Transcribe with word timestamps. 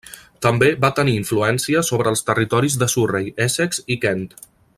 També 0.45 0.69
va 0.85 0.89
tenir 0.99 1.13
influència 1.17 1.83
sobre 1.91 2.13
els 2.15 2.25
territoris 2.31 2.79
de 2.85 2.91
Surrey, 2.95 3.31
Essex 3.47 3.85
i 3.97 4.01
Kent. 4.07 4.27